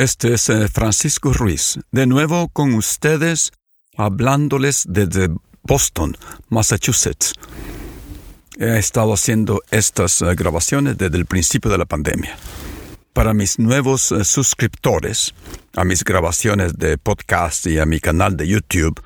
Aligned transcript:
Este 0.00 0.32
es 0.32 0.48
eh, 0.48 0.66
Francisco 0.68 1.34
Ruiz, 1.34 1.78
de 1.92 2.06
nuevo 2.06 2.48
con 2.48 2.72
ustedes, 2.72 3.52
hablándoles 3.98 4.86
desde 4.88 5.28
Boston, 5.62 6.16
Massachusetts. 6.48 7.34
He 8.58 8.78
estado 8.78 9.12
haciendo 9.12 9.60
estas 9.70 10.22
eh, 10.22 10.34
grabaciones 10.34 10.96
desde 10.96 11.18
el 11.18 11.26
principio 11.26 11.70
de 11.70 11.76
la 11.76 11.84
pandemia. 11.84 12.34
Para 13.12 13.34
mis 13.34 13.58
nuevos 13.58 14.10
eh, 14.10 14.24
suscriptores, 14.24 15.34
a 15.76 15.84
mis 15.84 16.02
grabaciones 16.02 16.78
de 16.78 16.96
podcast 16.96 17.66
y 17.66 17.78
a 17.78 17.84
mi 17.84 18.00
canal 18.00 18.38
de 18.38 18.48
YouTube, 18.48 18.98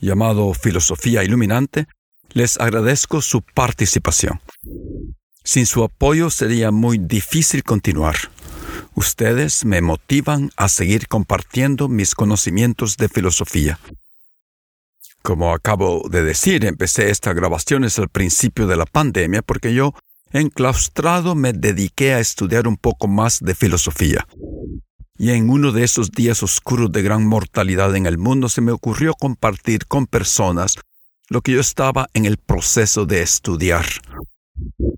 llamado 0.00 0.54
Filosofía 0.54 1.24
Iluminante, 1.24 1.88
les 2.30 2.60
agradezco 2.60 3.22
su 3.22 3.42
participación. 3.42 4.40
Sin 5.42 5.66
su 5.66 5.82
apoyo 5.82 6.30
sería 6.30 6.70
muy 6.70 6.98
difícil 6.98 7.64
continuar. 7.64 8.14
Ustedes 8.98 9.64
me 9.64 9.80
motivan 9.80 10.50
a 10.56 10.68
seguir 10.68 11.06
compartiendo 11.06 11.86
mis 11.86 12.16
conocimientos 12.16 12.96
de 12.96 13.08
filosofía. 13.08 13.78
Como 15.22 15.54
acabo 15.54 16.08
de 16.10 16.24
decir, 16.24 16.64
empecé 16.64 17.08
estas 17.08 17.36
grabaciones 17.36 17.96
al 18.00 18.08
principio 18.08 18.66
de 18.66 18.74
la 18.74 18.86
pandemia 18.86 19.42
porque 19.42 19.72
yo, 19.72 19.94
enclaustrado, 20.32 21.36
me 21.36 21.52
dediqué 21.52 22.12
a 22.14 22.18
estudiar 22.18 22.66
un 22.66 22.76
poco 22.76 23.06
más 23.06 23.38
de 23.38 23.54
filosofía. 23.54 24.26
Y 25.16 25.30
en 25.30 25.48
uno 25.48 25.70
de 25.70 25.84
esos 25.84 26.10
días 26.10 26.42
oscuros 26.42 26.90
de 26.90 27.02
gran 27.02 27.24
mortalidad 27.24 27.94
en 27.94 28.06
el 28.06 28.18
mundo 28.18 28.48
se 28.48 28.62
me 28.62 28.72
ocurrió 28.72 29.14
compartir 29.14 29.86
con 29.86 30.08
personas 30.08 30.74
lo 31.28 31.40
que 31.40 31.52
yo 31.52 31.60
estaba 31.60 32.08
en 32.14 32.24
el 32.24 32.36
proceso 32.36 33.06
de 33.06 33.22
estudiar 33.22 33.86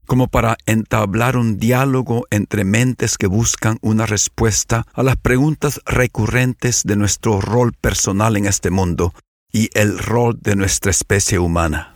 como 0.07 0.29
para 0.29 0.57
entablar 0.67 1.37
un 1.37 1.59
diálogo 1.59 2.27
entre 2.31 2.65
mentes 2.65 3.17
que 3.17 3.27
buscan 3.27 3.79
una 3.81 4.07
respuesta 4.07 4.87
a 4.93 5.03
las 5.03 5.17
preguntas 5.17 5.81
recurrentes 5.87 6.83
de 6.85 6.97
nuestro 6.97 7.41
rol 7.41 7.73
personal 7.73 8.37
en 8.37 8.47
este 8.47 8.71
mundo 8.71 9.15
y 9.53 9.71
el 9.75 9.99
rol 9.99 10.39
de 10.41 10.57
nuestra 10.57 10.91
especie 10.91 11.39
humana. 11.39 11.95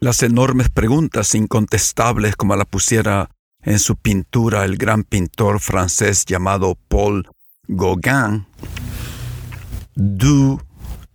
Las 0.00 0.22
enormes 0.22 0.68
preguntas 0.70 1.34
incontestables 1.34 2.36
como 2.36 2.54
la 2.56 2.64
pusiera 2.64 3.30
en 3.62 3.78
su 3.78 3.96
pintura 3.96 4.64
el 4.64 4.76
gran 4.76 5.02
pintor 5.02 5.60
francés 5.60 6.24
llamado 6.24 6.76
Paul 6.88 7.28
Gauguin. 7.68 8.46
D'où 9.96 10.60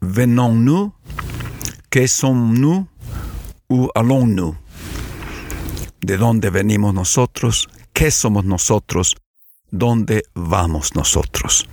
venons-nous? 0.02 0.92
Que 1.90 2.08
sommes-nous? 2.08 2.88
Allons-nous? 3.96 4.56
De 6.02 6.18
dónde 6.18 6.50
venimos 6.50 6.94
nosotros, 6.94 7.70
qué 7.94 8.12
somos 8.12 8.44
nosotros, 8.44 9.16
dónde 9.70 10.24
vamos 10.34 10.96
nosotros. 10.96 11.68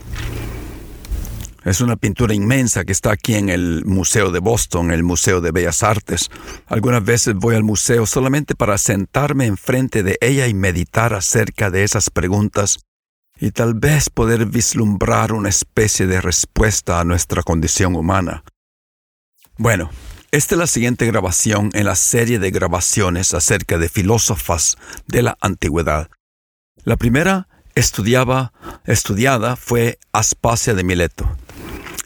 Es 1.64 1.80
una 1.80 1.96
pintura 1.96 2.32
inmensa 2.32 2.84
que 2.84 2.92
está 2.92 3.12
aquí 3.12 3.34
en 3.34 3.48
el 3.48 3.84
Museo 3.84 4.30
de 4.30 4.38
Boston, 4.38 4.90
el 4.90 5.02
Museo 5.02 5.40
de 5.40 5.50
Bellas 5.50 5.82
Artes. 5.82 6.30
Algunas 6.66 7.04
veces 7.04 7.34
voy 7.34 7.56
al 7.56 7.64
museo 7.64 8.06
solamente 8.06 8.54
para 8.54 8.78
sentarme 8.78 9.46
enfrente 9.46 10.02
de 10.02 10.16
ella 10.20 10.46
y 10.46 10.54
meditar 10.54 11.12
acerca 11.14 11.70
de 11.70 11.82
esas 11.82 12.10
preguntas 12.10 12.78
y 13.40 13.50
tal 13.50 13.74
vez 13.74 14.08
poder 14.08 14.46
vislumbrar 14.46 15.32
una 15.32 15.48
especie 15.48 16.06
de 16.06 16.20
respuesta 16.20 17.00
a 17.00 17.04
nuestra 17.04 17.42
condición 17.42 17.96
humana. 17.96 18.44
Bueno, 19.58 19.90
esta 20.30 20.54
es 20.54 20.58
la 20.58 20.66
siguiente 20.66 21.06
grabación 21.06 21.70
en 21.72 21.86
la 21.86 21.94
serie 21.94 22.38
de 22.38 22.50
grabaciones 22.50 23.32
acerca 23.32 23.78
de 23.78 23.88
filósofas 23.88 24.76
de 25.06 25.22
la 25.22 25.38
antigüedad. 25.40 26.10
La 26.84 26.96
primera 26.96 27.48
estudiaba, 27.74 28.52
estudiada 28.84 29.56
fue 29.56 29.98
Aspasia 30.12 30.74
de 30.74 30.84
Mileto. 30.84 31.28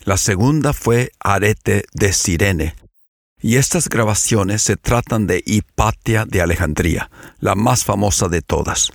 La 0.05 0.17
segunda 0.17 0.73
fue 0.73 1.11
Arete 1.19 1.85
de 1.93 2.13
Sirene. 2.13 2.77
Y 3.41 3.57
estas 3.57 3.89
grabaciones 3.89 4.63
se 4.63 4.77
tratan 4.77 5.27
de 5.27 5.43
Hipatia 5.45 6.25
de 6.25 6.43
Alejandría, 6.43 7.11
la 7.41 7.57
más 7.57 7.85
famosa 7.85 8.29
de 8.29 8.41
todas. 8.41 8.93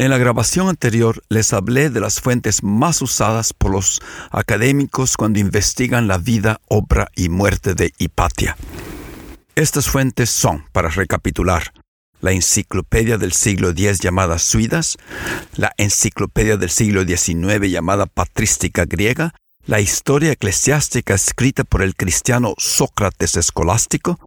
En 0.00 0.08
la 0.08 0.16
grabación 0.16 0.70
anterior 0.70 1.22
les 1.28 1.52
hablé 1.52 1.90
de 1.90 2.00
las 2.00 2.22
fuentes 2.22 2.62
más 2.62 3.02
usadas 3.02 3.52
por 3.52 3.70
los 3.70 4.00
académicos 4.30 5.18
cuando 5.18 5.40
investigan 5.40 6.08
la 6.08 6.16
vida, 6.16 6.58
obra 6.68 7.10
y 7.14 7.28
muerte 7.28 7.74
de 7.74 7.92
Hipatia. 7.98 8.56
Estas 9.56 9.90
fuentes 9.90 10.30
son, 10.30 10.64
para 10.72 10.88
recapitular, 10.88 11.74
la 12.22 12.32
enciclopedia 12.32 13.18
del 13.18 13.34
siglo 13.34 13.72
X 13.72 14.00
llamada 14.00 14.38
Suidas, 14.38 14.96
la 15.54 15.74
enciclopedia 15.76 16.56
del 16.56 16.70
siglo 16.70 17.04
XIX 17.04 17.70
llamada 17.70 18.06
Patrística 18.06 18.86
griega, 18.86 19.34
la 19.66 19.80
historia 19.80 20.32
eclesiástica 20.32 21.12
escrita 21.12 21.62
por 21.64 21.82
el 21.82 21.94
cristiano 21.94 22.54
Sócrates 22.56 23.36
escolástico, 23.36 24.18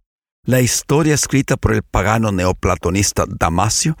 la 0.44 0.60
historia 0.60 1.14
escrita 1.14 1.56
por 1.56 1.72
el 1.72 1.82
pagano 1.82 2.30
neoplatonista 2.30 3.24
Damasio, 3.26 3.96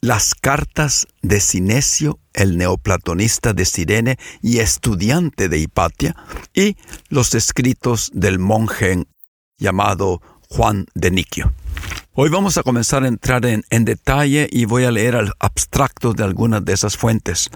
las 0.00 0.34
cartas 0.34 1.08
de 1.22 1.40
Sinesio, 1.40 2.20
el 2.32 2.56
neoplatonista 2.56 3.52
de 3.52 3.64
Sirene 3.64 4.18
y 4.40 4.58
estudiante 4.58 5.48
de 5.48 5.58
Hipatia, 5.58 6.14
y 6.54 6.76
los 7.08 7.34
escritos 7.34 8.10
del 8.14 8.38
monje 8.38 9.04
llamado 9.58 10.22
Juan 10.48 10.86
de 10.94 11.10
Niquio. 11.10 11.52
Hoy 12.12 12.30
vamos 12.30 12.58
a 12.58 12.62
comenzar 12.62 13.04
a 13.04 13.08
entrar 13.08 13.44
en, 13.44 13.64
en 13.70 13.84
detalle 13.84 14.48
y 14.50 14.64
voy 14.64 14.84
a 14.84 14.90
leer 14.90 15.14
el 15.16 15.32
abstracto 15.40 16.14
de 16.14 16.24
algunas 16.24 16.64
de 16.64 16.72
esas 16.72 16.96
fuentes. 16.96 17.50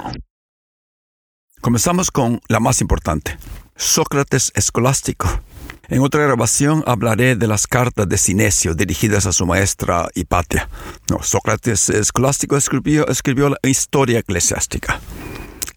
Comenzamos 1.60 2.10
con 2.10 2.40
la 2.48 2.58
más 2.58 2.80
importante, 2.80 3.38
Sócrates 3.76 4.50
escolástico. 4.56 5.28
En 5.88 6.00
otra 6.00 6.22
grabación 6.22 6.84
hablaré 6.86 7.36
de 7.36 7.46
las 7.46 7.66
cartas 7.66 8.08
de 8.08 8.16
Sinesio 8.16 8.74
dirigidas 8.74 9.26
a 9.26 9.32
su 9.32 9.46
maestra 9.46 10.08
Hipatia. 10.14 10.68
Sócrates 11.22 11.90
escolástico 11.90 12.56
escribió, 12.56 13.06
escribió 13.08 13.50
la 13.50 13.58
historia 13.68 14.20
eclesiástica. 14.20 15.00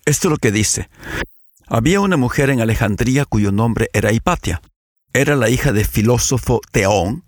Esto 0.05 0.27
es 0.27 0.31
lo 0.31 0.37
que 0.37 0.51
dice. 0.51 0.89
Había 1.67 1.99
una 1.99 2.17
mujer 2.17 2.51
en 2.51 2.61
Alejandría 2.61 3.25
cuyo 3.25 3.51
nombre 3.51 3.89
era 3.93 4.11
Hipatia. 4.11 4.61
Era 5.13 5.35
la 5.35 5.49
hija 5.49 5.71
de 5.71 5.83
filósofo 5.83 6.61
Teón 6.71 7.23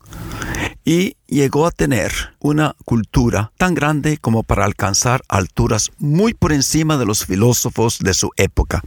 y 0.86 1.16
llegó 1.26 1.66
a 1.66 1.72
tener 1.72 2.12
una 2.40 2.76
cultura 2.86 3.52
tan 3.58 3.74
grande 3.74 4.18
como 4.18 4.44
para 4.44 4.66
alcanzar 4.66 5.24
alturas 5.28 5.92
muy 5.98 6.34
por 6.34 6.54
encima 6.54 6.98
de 6.98 7.06
los 7.06 7.26
filósofos 7.26 8.00
de 8.00 8.14
su 8.14 8.30
época 8.38 8.84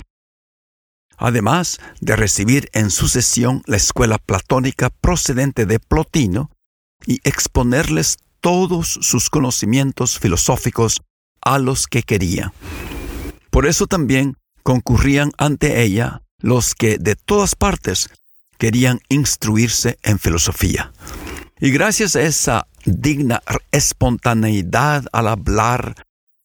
además 1.21 1.79
de 2.01 2.17
recibir 2.17 2.69
en 2.73 2.91
sucesión 2.91 3.63
la 3.67 3.77
escuela 3.77 4.19
platónica 4.19 4.91
procedente 4.91 5.67
de 5.67 5.79
Plotino 5.79 6.51
y 7.07 7.21
exponerles 7.25 8.19
todos 8.41 8.89
sus 8.89 9.31
conocimientos 9.31 10.19
filosóficos 10.19 11.03
a 11.43 11.59
los 11.59 11.87
que 11.87 12.03
quería. 12.03 12.53
Por 13.51 13.67
eso 13.67 13.87
también 13.87 14.37
concurrían 14.63 15.33
ante 15.39 15.83
ella 15.83 16.23
los 16.39 16.75
que 16.75 16.97
de 16.99 17.17
todas 17.17 17.55
partes 17.55 18.09
querían 18.59 19.01
instruirse 19.09 19.99
en 20.03 20.19
filosofía. 20.19 20.93
Y 21.61 21.71
gracias 21.71 22.17
a 22.17 22.23
esa 22.23 22.67
digna 22.87 23.43
espontaneidad 23.73 25.05
al 25.13 25.29
hablar 25.29 25.95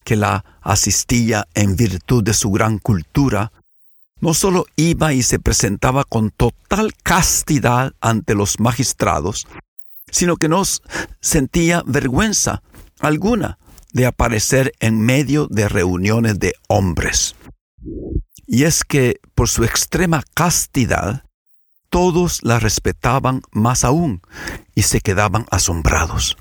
que 0.04 0.18
la 0.18 0.44
asistía 0.62 1.48
en 1.54 1.76
virtud 1.78 2.24
de 2.24 2.34
su 2.34 2.52
gran 2.52 2.78
cultura, 2.80 3.52
no 4.26 4.34
solo 4.34 4.66
iba 4.76 5.14
y 5.14 5.22
se 5.22 5.38
presentaba 5.38 6.04
con 6.04 6.32
total 6.32 6.96
castidad 7.04 7.94
ante 8.02 8.34
los 8.34 8.60
magistrados, 8.60 9.46
sino 10.10 10.38
que 10.38 10.50
no 10.50 10.64
sentía 11.22 11.84
vergüenza 11.86 12.64
alguna 13.00 13.60
de 13.94 14.08
aparecer 14.08 14.74
en 14.80 15.00
medio 15.00 15.46
de 15.52 15.70
reuniones 15.70 16.40
de 16.40 16.56
hombres. 16.68 17.36
Y 18.48 18.64
es 18.64 18.84
que 18.84 19.20
por 19.36 19.48
su 19.48 19.64
extrema 19.64 20.24
castidad, 20.34 21.24
todos 21.92 22.40
la 22.42 22.58
respetaban 22.58 23.44
más 23.52 23.84
aún 23.84 24.24
y 24.74 24.82
se 24.82 25.02
quedaban 25.02 25.46
asombrados. 25.52 26.36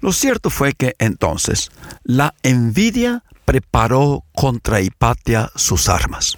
Lo 0.00 0.12
cierto 0.12 0.50
fue 0.50 0.72
que 0.72 0.96
entonces 0.98 1.70
la 2.02 2.34
envidia 2.42 3.22
preparó 3.44 4.24
contra 4.34 4.80
Hipatia 4.80 5.52
sus 5.54 5.88
armas. 5.88 6.36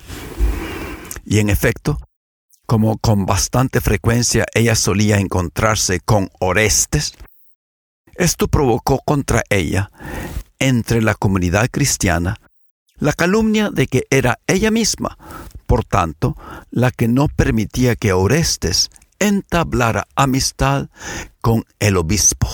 Y 1.28 1.40
en 1.40 1.50
efecto, 1.50 1.98
como 2.66 2.98
con 2.98 3.26
bastante 3.26 3.80
frecuencia 3.80 4.46
ella 4.54 4.76
solía 4.76 5.18
encontrarse 5.18 5.98
con 5.98 6.30
Orestes, 6.38 7.14
esto 8.14 8.46
provocó 8.46 9.00
contra 9.04 9.42
ella, 9.50 9.90
entre 10.60 11.02
la 11.02 11.14
comunidad 11.14 11.68
cristiana, 11.68 12.36
la 12.94 13.12
calumnia 13.12 13.70
de 13.70 13.88
que 13.88 14.04
era 14.08 14.38
ella 14.46 14.70
misma, 14.70 15.18
por 15.66 15.84
tanto, 15.84 16.36
la 16.70 16.92
que 16.92 17.08
no 17.08 17.26
permitía 17.26 17.96
que 17.96 18.12
Orestes 18.12 18.88
entablara 19.18 20.06
amistad 20.14 20.88
con 21.40 21.64
el 21.80 21.96
obispo. 21.96 22.48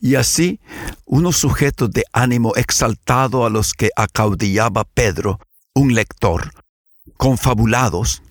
Y 0.00 0.16
así, 0.16 0.60
unos 1.04 1.36
sujetos 1.36 1.90
de 1.92 2.04
ánimo 2.12 2.52
exaltado 2.56 3.46
a 3.46 3.50
los 3.50 3.72
que 3.72 3.90
acaudillaba 3.96 4.84
Pedro, 4.84 5.38
un 5.72 5.94
lector, 5.94 6.50
confabulados, 7.16 8.22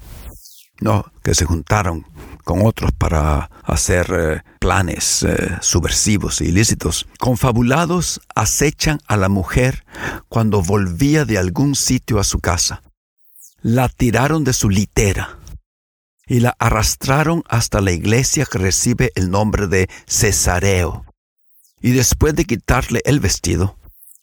no, 0.82 1.06
que 1.24 1.36
se 1.36 1.46
juntaron 1.46 2.06
con 2.44 2.66
otros 2.66 2.92
para 2.92 3.50
hacer 3.64 4.08
eh, 4.14 4.42
planes 4.60 5.24
eh, 5.24 5.58
subversivos 5.62 6.42
e 6.42 6.46
ilícitos. 6.46 7.08
Confabulados 7.20 8.22
acechan 8.36 9.00
a 9.08 9.18
la 9.18 9.30
mujer 9.30 9.84
cuando 10.30 10.62
volvía 10.62 11.26
de 11.26 11.38
algún 11.38 11.76
sitio 11.76 12.20
a 12.20 12.24
su 12.24 12.40
casa. 12.40 12.84
La 13.62 13.90
tiraron 13.90 14.44
de 14.44 14.54
su 14.54 14.70
litera 14.70 15.40
y 16.28 16.40
la 16.40 16.56
arrastraron 16.60 17.44
hasta 17.48 17.82
la 17.82 17.92
iglesia 17.92 18.46
que 18.46 18.58
recibe 18.58 19.12
el 19.16 19.32
nombre 19.32 19.68
de 19.68 19.90
Cesareo. 20.08 21.06
Y 21.82 21.92
después 21.92 22.36
de 22.36 22.46
quitarle 22.46 23.02
el 23.06 23.20
vestido, 23.20 23.78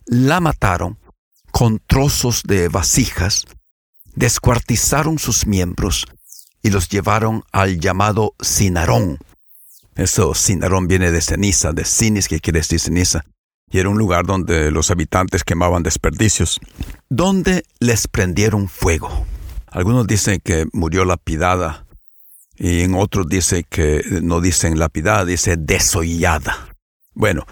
la 0.06 0.40
mataron 0.40 0.98
con 1.50 1.81
trozos 1.87 2.43
de 2.44 2.69
vasijas, 2.69 3.44
descuartizaron 4.14 5.19
sus 5.19 5.47
miembros 5.47 6.06
y 6.62 6.70
los 6.70 6.88
llevaron 6.88 7.44
al 7.53 7.81
llamado 7.81 8.35
Cinarón. 8.43 9.19
Eso, 9.94 10.35
Cinarón 10.35 10.88
viene 10.88 11.11
de 11.11 11.20
ceniza, 11.20 11.73
de 11.73 11.85
cinis, 11.85 12.29
que 12.29 12.41
quiere 12.41 12.61
decir 12.61 12.81
ceniza, 12.81 13.25
y 13.70 13.79
era 13.79 13.88
un 13.88 13.99
lugar 13.99 14.26
donde 14.26 14.70
los 14.70 14.91
habitantes 14.91 15.44
quemaban 15.44 15.82
desperdicios, 15.82 16.61
donde 17.09 17.64
les 17.79 18.09
prendieron 18.09 18.69
fuego. 18.69 19.26
Algunos 19.67 20.06
dicen 20.06 20.41
que 20.43 20.67
murió 20.73 21.05
lapidada, 21.05 21.87
y 22.56 22.82
en 22.82 22.94
otros 22.94 23.26
dice 23.29 23.65
que 23.65 24.03
no 24.23 24.41
dicen 24.41 24.79
lapidada, 24.79 25.25
dice 25.25 25.56
desollada. 25.58 26.69
Bueno, 27.15 27.47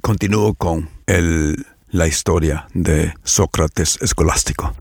continúo 0.00 0.54
con 0.54 0.88
el, 1.06 1.66
la 1.88 2.06
historia 2.06 2.68
de 2.74 3.14
Sócrates 3.24 3.98
escolástico. 4.00 4.74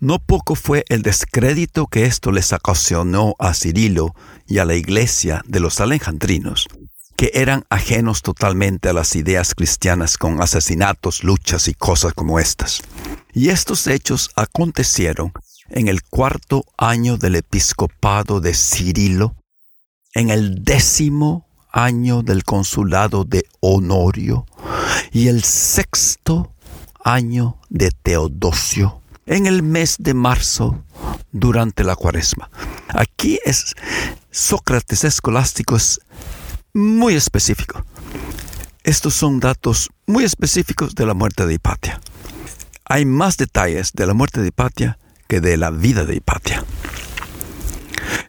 No 0.00 0.20
poco 0.20 0.54
fue 0.54 0.84
el 0.90 1.02
descrédito 1.02 1.88
que 1.88 2.04
esto 2.04 2.30
les 2.30 2.52
ocasionó 2.52 3.34
a 3.40 3.52
Cirilo 3.52 4.14
y 4.46 4.58
a 4.58 4.64
la 4.64 4.76
iglesia 4.76 5.42
de 5.44 5.58
los 5.58 5.80
alejandrinos, 5.80 6.68
que 7.16 7.32
eran 7.34 7.64
ajenos 7.68 8.22
totalmente 8.22 8.88
a 8.88 8.92
las 8.92 9.16
ideas 9.16 9.56
cristianas 9.56 10.16
con 10.16 10.40
asesinatos, 10.40 11.24
luchas 11.24 11.66
y 11.66 11.74
cosas 11.74 12.14
como 12.14 12.38
estas. 12.38 12.80
Y 13.34 13.48
estos 13.48 13.88
hechos 13.88 14.30
acontecieron 14.36 15.32
en 15.68 15.88
el 15.88 16.04
cuarto 16.04 16.64
año 16.76 17.16
del 17.16 17.34
episcopado 17.34 18.40
de 18.40 18.54
Cirilo, 18.54 19.34
en 20.14 20.30
el 20.30 20.62
décimo 20.62 21.48
año 21.72 22.22
del 22.22 22.44
consulado 22.44 23.24
de 23.24 23.44
Honorio 23.58 24.46
y 25.10 25.26
el 25.26 25.42
sexto 25.42 26.54
año 27.02 27.58
de 27.68 27.90
Teodosio 27.90 29.02
en 29.28 29.46
el 29.46 29.62
mes 29.62 29.96
de 29.98 30.14
marzo 30.14 30.82
durante 31.30 31.84
la 31.84 31.94
cuaresma. 31.94 32.50
Aquí 32.88 33.38
es 33.44 33.74
Sócrates 34.30 35.04
escolástico 35.04 35.76
es 35.76 36.00
muy 36.72 37.14
específico. 37.14 37.84
Estos 38.82 39.14
son 39.14 39.38
datos 39.38 39.90
muy 40.06 40.24
específicos 40.24 40.94
de 40.94 41.06
la 41.06 41.14
muerte 41.14 41.46
de 41.46 41.54
Hipatia. 41.54 42.00
Hay 42.86 43.04
más 43.04 43.36
detalles 43.36 43.92
de 43.92 44.06
la 44.06 44.14
muerte 44.14 44.40
de 44.40 44.48
Hipatia 44.48 44.98
que 45.28 45.40
de 45.40 45.58
la 45.58 45.70
vida 45.70 46.04
de 46.04 46.16
Hipatia. 46.16 46.64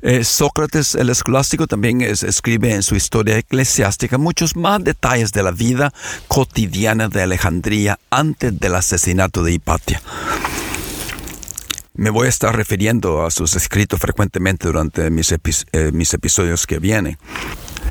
Eh, 0.02 0.25
Sócrates 0.25 0.95
el 0.95 1.10
escolástico 1.10 1.68
también 1.68 2.02
escribe 2.02 2.74
en 2.74 2.84
su 2.84 2.95
historia 2.95 3.38
eclesiástica 3.38 4.18
muchos 4.18 4.57
más 4.57 4.84
detalles 4.84 5.31
de 5.31 5.44
la 5.44 5.52
vida 5.52 5.94
cotidiana 6.28 7.07
de 7.07 7.22
Alejandría 7.22 8.00
antes 8.10 8.60
del 8.60 8.75
asesinato 8.75 9.44
de 9.44 9.54
Hipatia. 9.54 10.02
Me 12.00 12.12
voy 12.12 12.28
a 12.28 12.30
estar 12.30 12.56
refiriendo 12.56 13.25
a 13.25 13.30
sus 13.30 13.57
escritos 13.57 14.00
frecuentemente 14.00 14.68
durante 14.68 15.10
mis, 15.10 15.34
eh, 15.34 15.92
mis 15.92 16.13
episodios 16.13 16.66
que 16.66 16.80
vienen. 16.80 17.18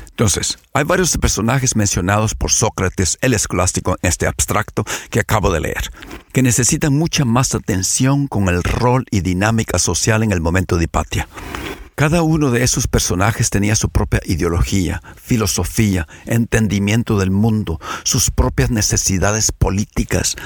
Entonces, 0.09 0.57
hay 0.73 0.83
varios 0.83 1.15
personajes 1.19 1.75
mencionados 1.75 2.33
por 2.33 2.51
Sócrates 2.51 3.19
el 3.21 3.35
escolástico 3.35 3.97
este 4.01 4.25
abstracto 4.25 4.83
que 5.11 5.19
acabo 5.19 5.51
de 5.51 5.59
leer, 5.59 5.91
que 6.33 6.41
necesitan 6.41 6.97
mucha 6.97 7.23
más 7.23 7.53
atención 7.53 8.25
con 8.25 8.49
el 8.49 8.63
rol 8.63 9.05
y 9.11 9.21
dinámica 9.21 9.77
social 9.77 10.23
en 10.23 10.31
el 10.31 10.41
momento 10.41 10.77
de 10.77 10.85
Hipatia. 10.85 11.27
Cada 11.99 12.21
uno 12.21 12.49
de 12.49 12.63
esos 12.63 12.87
personajes 12.87 13.49
tenía 13.49 13.75
su 13.75 13.89
propia 13.89 14.21
ideología, 14.23 15.01
filosofía, 15.21 16.07
entendimiento 16.25 17.19
del 17.19 17.29
mundo, 17.29 17.77
sus 18.03 18.31
propias 18.31 18.69
necesidades 18.69 19.51
políticas, 19.51 20.37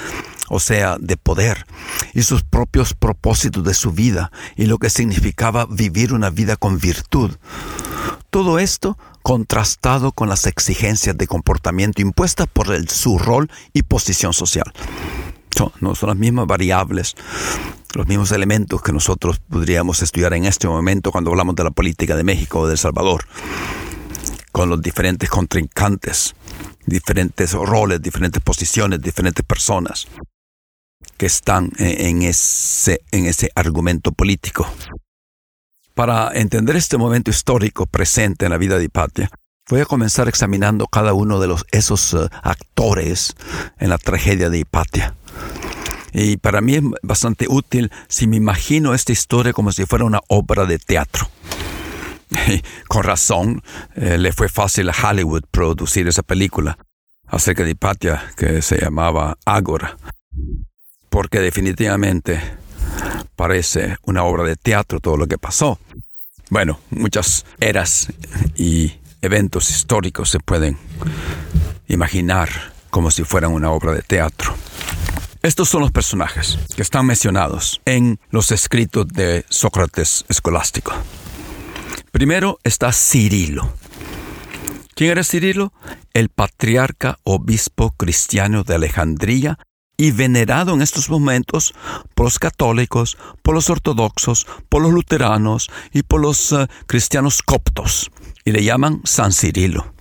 o 0.48 0.58
sea, 0.58 0.96
de 0.98 1.16
poder, 1.16 1.64
y 2.12 2.24
sus 2.24 2.42
propios 2.42 2.94
propósitos 2.94 3.62
de 3.62 3.72
su 3.72 3.92
vida 3.92 4.32
y 4.56 4.66
lo 4.66 4.78
que 4.78 4.90
significaba 4.90 5.64
vivir 5.66 6.12
una 6.12 6.28
vida 6.28 6.56
con 6.56 6.80
virtud. 6.80 7.30
Todo 8.30 8.58
esto 8.58 8.98
contrastado 9.22 10.10
con 10.10 10.28
las 10.28 10.46
exigencias 10.46 11.16
de 11.16 11.28
comportamiento 11.28 12.02
impuestas 12.02 12.48
por 12.52 12.66
su 12.90 13.16
rol 13.16 13.48
y 13.72 13.84
posición 13.84 14.32
social. 14.32 14.72
No 15.80 15.94
son 15.94 16.08
las 16.08 16.16
mismas 16.16 16.46
variables, 16.46 17.14
los 17.94 18.06
mismos 18.06 18.32
elementos 18.32 18.82
que 18.82 18.92
nosotros 18.92 19.38
podríamos 19.38 20.02
estudiar 20.02 20.34
en 20.34 20.44
este 20.44 20.68
momento 20.68 21.12
cuando 21.12 21.30
hablamos 21.30 21.56
de 21.56 21.64
la 21.64 21.70
política 21.70 22.16
de 22.16 22.24
México 22.24 22.60
o 22.60 22.66
de 22.66 22.72
El 22.72 22.78
Salvador, 22.78 23.24
con 24.52 24.68
los 24.68 24.80
diferentes 24.80 25.28
contrincantes, 25.28 26.34
diferentes 26.86 27.52
roles, 27.52 28.02
diferentes 28.02 28.42
posiciones, 28.42 29.00
diferentes 29.00 29.44
personas 29.44 30.06
que 31.16 31.26
están 31.26 31.70
en 31.78 32.22
ese, 32.22 33.00
en 33.12 33.26
ese 33.26 33.50
argumento 33.54 34.12
político. 34.12 34.66
Para 35.94 36.32
entender 36.34 36.74
este 36.76 36.98
momento 36.98 37.30
histórico 37.30 37.86
presente 37.86 38.46
en 38.46 38.50
la 38.50 38.58
vida 38.58 38.78
de 38.78 38.84
Hipatia, 38.84 39.30
voy 39.70 39.80
a 39.80 39.86
comenzar 39.86 40.28
examinando 40.28 40.86
cada 40.86 41.14
uno 41.14 41.38
de 41.38 41.46
los, 41.46 41.64
esos 41.70 42.14
eh, 42.14 42.28
actores 42.42 43.34
en 43.78 43.90
la 43.90 43.98
tragedia 43.98 44.50
de 44.50 44.58
Hipatia. 44.58 45.14
Y 46.12 46.36
para 46.36 46.60
mí 46.60 46.74
es 46.74 46.82
bastante 47.02 47.46
útil 47.48 47.90
si 48.08 48.26
me 48.26 48.36
imagino 48.36 48.94
esta 48.94 49.12
historia 49.12 49.52
como 49.52 49.72
si 49.72 49.84
fuera 49.84 50.04
una 50.04 50.20
obra 50.28 50.64
de 50.64 50.78
teatro. 50.78 51.28
con 52.88 53.02
razón, 53.02 53.62
eh, 53.96 54.18
le 54.18 54.32
fue 54.32 54.48
fácil 54.48 54.88
a 54.90 54.94
Hollywood 54.94 55.44
producir 55.50 56.08
esa 56.08 56.22
película 56.22 56.78
acerca 57.26 57.64
de 57.64 57.70
Hipatia 57.70 58.22
que 58.36 58.62
se 58.62 58.78
llamaba 58.78 59.36
Ágora 59.44 59.96
porque 61.14 61.38
definitivamente 61.38 62.40
parece 63.36 63.98
una 64.02 64.24
obra 64.24 64.42
de 64.42 64.56
teatro 64.56 64.98
todo 64.98 65.16
lo 65.16 65.28
que 65.28 65.38
pasó. 65.38 65.78
Bueno, 66.50 66.80
muchas 66.90 67.46
eras 67.60 68.08
y 68.56 68.94
eventos 69.22 69.70
históricos 69.70 70.28
se 70.30 70.40
pueden 70.40 70.76
imaginar 71.86 72.48
como 72.90 73.12
si 73.12 73.22
fueran 73.22 73.52
una 73.52 73.70
obra 73.70 73.92
de 73.92 74.02
teatro. 74.02 74.56
Estos 75.44 75.68
son 75.68 75.82
los 75.82 75.92
personajes 75.92 76.58
que 76.74 76.80
están 76.80 77.04
mencionados 77.04 77.82
en 77.84 78.18
los 78.30 78.50
escritos 78.50 79.06
de 79.08 79.44
Sócrates 79.50 80.24
escolástico. 80.30 80.94
Primero 82.12 82.58
está 82.64 82.90
Cirilo. 82.92 83.70
¿Quién 84.94 85.10
era 85.10 85.22
Cirilo? 85.22 85.74
El 86.14 86.30
patriarca 86.30 87.18
obispo 87.24 87.90
cristiano 87.90 88.64
de 88.64 88.76
Alejandría 88.76 89.58
y 89.98 90.12
venerado 90.12 90.72
en 90.72 90.80
estos 90.80 91.10
momentos 91.10 91.74
por 92.14 92.24
los 92.24 92.38
católicos, 92.38 93.18
por 93.42 93.54
los 93.54 93.68
ortodoxos, 93.68 94.46
por 94.70 94.80
los 94.80 94.92
luteranos 94.92 95.70
y 95.92 96.04
por 96.04 96.22
los 96.22 96.52
eh, 96.52 96.66
cristianos 96.86 97.42
coptos, 97.42 98.10
y 98.46 98.52
le 98.52 98.64
llaman 98.64 99.02
San 99.04 99.30
Cirilo. 99.30 99.92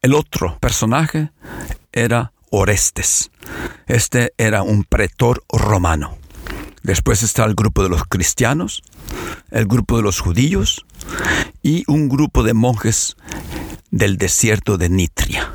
El 0.00 0.14
otro 0.14 0.58
personaje 0.60 1.32
era 1.90 2.32
Orestes. 2.54 3.30
Este 3.86 4.34
era 4.36 4.62
un 4.62 4.84
pretor 4.84 5.42
romano. 5.50 6.18
Después 6.82 7.22
está 7.22 7.44
el 7.44 7.54
grupo 7.54 7.82
de 7.82 7.88
los 7.88 8.04
cristianos, 8.04 8.82
el 9.50 9.66
grupo 9.66 9.96
de 9.96 10.02
los 10.02 10.20
judíos 10.20 10.84
y 11.62 11.84
un 11.86 12.10
grupo 12.10 12.42
de 12.42 12.52
monjes 12.52 13.16
del 13.90 14.18
desierto 14.18 14.76
de 14.76 14.90
Nitria. 14.90 15.50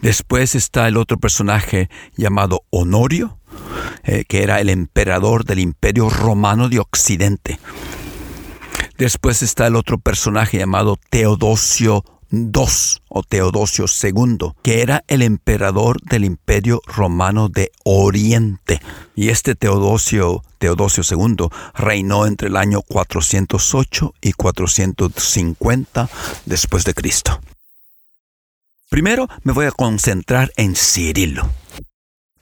Después 0.00 0.54
está 0.54 0.86
el 0.86 0.98
otro 0.98 1.16
personaje 1.16 1.88
llamado 2.14 2.64
Honorio, 2.70 3.38
eh, 4.02 4.24
que 4.28 4.42
era 4.42 4.60
el 4.60 4.68
emperador 4.68 5.46
del 5.46 5.60
imperio 5.60 6.10
romano 6.10 6.68
de 6.68 6.78
Occidente. 6.78 7.58
Después 8.98 9.42
está 9.42 9.66
el 9.66 9.76
otro 9.76 9.98
personaje 9.98 10.58
llamado 10.58 10.98
Teodosio 11.08 12.04
II 12.32 13.00
o 13.08 13.22
Teodosio 13.22 13.84
II, 13.86 14.52
que 14.62 14.82
era 14.82 15.04
el 15.06 15.22
emperador 15.22 16.00
del 16.02 16.24
imperio 16.24 16.80
romano 16.86 17.48
de 17.48 17.70
Oriente. 17.84 18.80
Y 19.14 19.28
este 19.28 19.54
Teodosio, 19.54 20.42
Teodosio 20.58 21.04
II 21.08 21.48
reinó 21.74 22.26
entre 22.26 22.48
el 22.48 22.56
año 22.56 22.82
408 22.82 24.14
y 24.20 24.32
450 24.32 26.08
después 26.46 26.84
de 26.84 26.94
Cristo. 26.94 27.40
Primero 28.88 29.28
me 29.42 29.52
voy 29.52 29.66
a 29.66 29.72
concentrar 29.72 30.52
en 30.56 30.74
Cirilo 30.74 31.48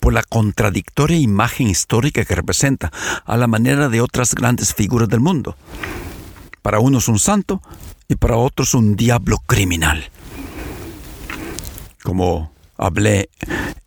por 0.00 0.14
la 0.14 0.23
contradictoria 0.23 1.18
imagen 1.18 1.68
histórica 1.68 2.25
que 2.25 2.35
representa, 2.35 2.90
a 3.25 3.37
la 3.37 3.47
manera 3.47 3.88
de 3.90 4.00
otras 4.00 4.35
grandes 4.35 4.75
figuras 4.75 5.09
del 5.09 5.20
mundo. 5.20 5.56
Para 6.62 6.80
unos 6.80 7.09
un 7.09 7.18
santo 7.18 7.62
y 8.11 8.17
para 8.17 8.37
otros 8.37 8.75
un 8.75 8.97
diablo 8.97 9.38
criminal. 9.47 10.11
Como 12.02 12.52
hablé 12.76 13.31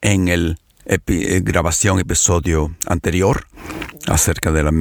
en 0.01 0.29
el 0.29 0.57
eh, 0.85 1.41
grabación 1.43 1.99
episodio 1.99 2.73
anterior 2.87 3.45
acerca 4.07 4.53
de, 4.53 4.63
la, 4.63 4.71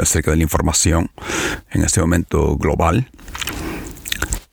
acerca 0.00 0.30
de 0.30 0.36
la 0.38 0.42
información 0.42 1.10
en 1.70 1.84
este 1.84 2.00
momento 2.00 2.56
global, 2.56 3.10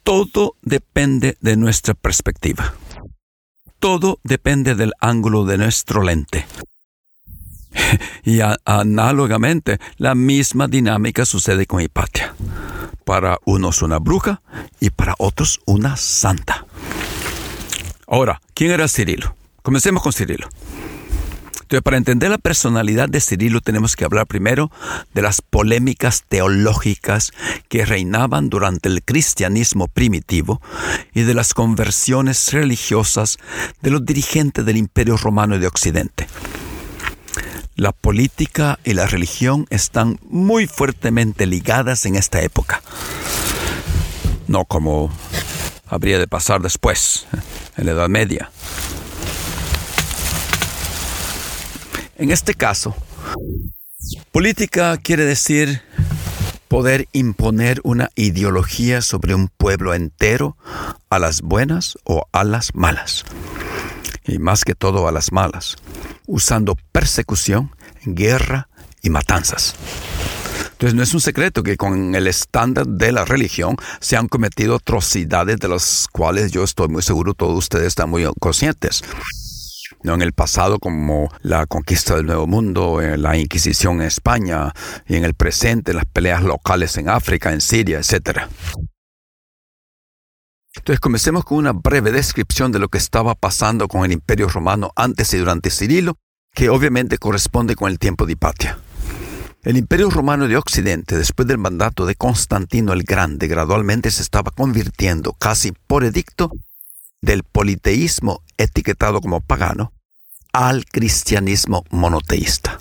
todo 0.04 0.58
depende 0.62 1.38
de 1.40 1.56
nuestra 1.56 1.94
perspectiva. 1.94 2.74
Todo 3.80 4.20
depende 4.26 4.76
del 4.76 4.92
ángulo 5.00 5.46
de 5.46 5.58
nuestro 5.58 6.04
lente. 6.04 6.46
Y 8.26 8.42
análogamente, 8.66 9.80
la 9.98 10.14
misma 10.14 10.68
dinámica 10.68 11.26
sucede 11.26 11.66
con 11.66 11.82
Hipatia. 11.82 12.36
Para 13.10 13.40
unos 13.44 13.82
una 13.82 13.98
bruja 13.98 14.44
y 14.80 14.92
para 14.92 15.16
otros 15.18 15.62
una 15.66 15.98
santa. 15.98 16.68
Ahora, 18.06 18.40
¿quién 18.54 18.70
era 18.70 18.88
Cirilo? 18.88 19.36
Comencemos 19.64 20.04
con 20.04 20.14
Cirilo. 20.14 20.48
Entonces, 21.54 21.82
para 21.82 21.98
entender 21.98 22.30
la 22.30 22.38
personalidad 22.38 23.10
de 23.10 23.20
Cirilo 23.20 23.62
tenemos 23.62 23.96
que 23.96 24.06
hablar 24.06 24.28
primero 24.28 24.70
de 25.16 25.24
las 25.24 25.42
polémicas 25.42 26.24
teológicas 26.30 27.32
que 27.68 27.84
reinaban 27.84 28.48
durante 28.48 28.90
el 28.90 29.02
cristianismo 29.02 29.88
primitivo 29.88 30.62
y 31.12 31.24
de 31.24 31.34
las 31.34 31.56
conversiones 31.56 32.54
religiosas 32.54 33.40
de 33.82 33.90
los 33.90 34.06
dirigentes 34.06 34.64
del 34.68 34.78
Imperio 34.78 35.18
Romano 35.18 35.58
de 35.58 35.66
Occidente. 35.66 36.28
La 37.80 37.94
política 37.94 38.78
y 38.84 38.94
la 38.94 39.08
religión 39.08 39.66
están 39.70 40.20
muy 40.24 40.68
fuertemente 40.68 41.46
ligadas 41.46 42.06
en 42.06 42.18
esta 42.18 42.42
época. 42.42 42.82
No 44.48 44.66
como 44.66 45.10
habría 45.88 46.20
de 46.20 46.28
pasar 46.28 46.62
después, 46.62 47.26
en 47.78 47.86
la 47.86 47.94
Edad 47.94 48.10
Media. 48.10 48.52
En 52.18 52.32
este 52.32 52.54
caso, 52.54 52.94
política 54.34 54.98
quiere 54.98 55.24
decir 55.24 55.82
poder 56.68 57.08
imponer 57.14 57.80
una 57.86 58.10
ideología 58.16 59.02
sobre 59.02 59.36
un 59.36 59.48
pueblo 59.48 59.94
entero 59.94 60.58
a 61.10 61.18
las 61.18 61.40
buenas 61.42 61.98
o 62.04 62.26
a 62.34 62.44
las 62.44 62.76
malas. 62.76 63.24
Y 64.26 64.40
más 64.40 64.64
que 64.64 64.76
todo 64.76 65.08
a 65.08 65.12
las 65.12 65.32
malas, 65.32 65.76
usando 66.28 66.76
persecución, 66.92 67.76
guerra 68.06 68.70
y 69.02 69.10
matanzas. 69.10 69.76
Entonces 70.72 70.96
no 70.96 71.04
es 71.04 71.14
un 71.14 71.20
secreto 71.20 71.62
que 71.62 71.76
con 71.76 72.16
el 72.16 72.26
estándar 72.28 72.88
de 72.88 73.12
la 73.12 73.26
religión 73.26 73.76
se 74.00 74.16
han 74.16 74.30
cometido 74.30 74.76
atrocidades 74.76 75.58
de 75.58 75.68
las 75.68 76.08
cuales 76.10 76.52
yo 76.52 76.64
estoy 76.64 76.88
muy 76.88 77.02
seguro 77.02 77.34
todos 77.34 77.58
ustedes 77.58 77.88
están 77.88 78.10
muy 78.10 78.26
conscientes. 78.40 79.04
¿no? 80.04 80.14
en 80.14 80.22
el 80.22 80.32
pasado 80.32 80.80
como 80.80 81.30
la 81.42 81.66
conquista 81.66 82.16
del 82.16 82.28
Nuevo 82.28 82.48
Mundo, 82.48 83.02
eh, 83.02 83.18
la 83.18 83.38
Inquisición 83.38 83.96
en 84.02 84.08
España 84.08 84.72
y 85.08 85.16
en 85.16 85.26
el 85.26 85.34
presente 85.34 85.94
las 85.94 86.06
peleas 86.06 86.44
locales 86.44 86.96
en 86.98 87.10
África, 87.10 87.52
en 87.52 87.60
Siria, 87.62 88.00
etc. 88.00 88.48
Entonces 90.90 91.02
comencemos 91.02 91.46
con 91.46 91.60
una 91.60 91.72
breve 91.72 92.12
descripción 92.12 92.72
de 92.72 92.80
lo 92.80 92.88
que 92.90 92.98
estaba 92.98 93.36
pasando 93.36 93.88
con 93.88 94.06
el 94.06 94.12
Imperio 94.12 94.48
Romano 94.48 94.90
antes 94.96 95.32
y 95.36 95.38
durante 95.38 95.70
Cirilo, 95.70 96.18
que 96.52 96.70
obviamente 96.70 97.20
corresponde 97.20 97.76
con 97.76 97.92
el 97.92 98.00
tiempo 98.00 98.26
de 98.26 98.32
Hipatia. 98.32 98.80
El 99.62 99.78
Imperio 99.78 100.10
Romano 100.10 100.48
de 100.48 100.58
Occidente, 100.58 101.16
después 101.16 101.48
del 101.48 101.60
mandato 101.60 102.08
de 102.08 102.16
Constantino 102.16 102.92
el 102.92 103.04
Grande, 103.04 103.48
gradualmente 103.48 104.10
se 104.10 104.24
estaba 104.24 104.50
convirtiendo 104.50 105.34
casi 105.34 105.74
por 105.74 106.04
edicto 106.04 106.50
del 107.22 107.44
politeísmo 107.44 108.42
etiquetado 108.58 109.22
como 109.22 109.42
pagano 109.42 109.94
al 110.54 110.86
cristianismo 110.86 111.84
monoteísta. 111.92 112.80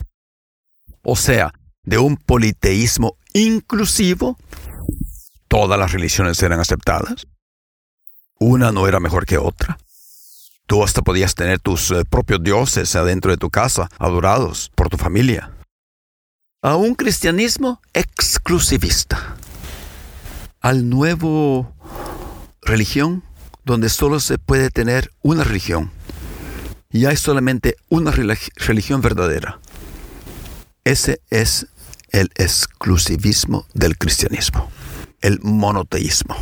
O 1.03 1.15
sea, 1.15 1.53
de 1.83 1.99
un 1.99 2.17
politeísmo 2.17 3.19
inclusivo, 3.35 4.39
todas 5.47 5.79
las 5.79 5.93
religiones 5.93 6.43
eran 6.43 6.59
aceptadas. 6.59 7.27
Una 8.41 8.73
no 8.73 8.87
era 8.87 9.01
mejor 9.01 9.27
que 9.27 9.39
otra. 9.39 9.79
Tú 10.67 10.85
hasta 10.85 11.03
podías 11.03 11.35
tener 11.35 11.59
tus 11.61 11.91
eh, 11.91 12.05
propios 12.05 12.43
dioses 12.43 12.95
adentro 12.95 13.31
de 13.31 13.37
tu 13.37 13.51
casa, 13.51 13.89
adorados 13.99 14.71
por 14.75 14.89
tu 14.89 14.97
familia. 14.97 15.51
A 16.63 16.77
un 16.77 16.95
cristianismo 16.95 17.81
exclusivista. 17.95 19.37
Al 20.61 20.89
nuevo 20.89 21.73
religión 22.63 23.25
donde 23.65 23.89
solo 23.89 24.21
se 24.21 24.39
puede 24.39 24.71
tener 24.71 25.11
una 25.23 25.45
religión 25.45 25.91
y 26.91 27.07
hay 27.07 27.17
solamente 27.17 27.77
una 27.89 28.11
religión 28.11 29.01
verdadera. 29.01 29.61
Ese 30.85 31.21
es 31.31 31.67
el 32.11 32.31
exclusivismo 32.37 33.67
del 33.75 33.99
cristianismo, 33.99 34.71
el 35.21 35.39
monoteísmo. 35.43 36.37